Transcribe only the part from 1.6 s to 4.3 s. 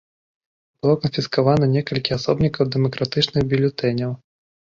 некалькі асобнікаў дэмакратычных бюлетэняў.